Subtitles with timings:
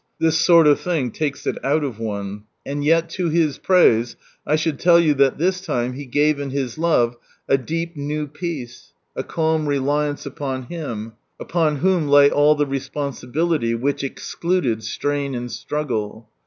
[0.19, 2.45] This sort of thing takes it out of one.
[2.65, 4.15] And yet to His praise
[4.47, 8.25] I should tell you that this time He gave in His love a deep new
[8.25, 14.81] peace, a calm reliance upon Him, upon Whom lay all the responsi bility, which excluded
[14.81, 16.27] strain and struggle.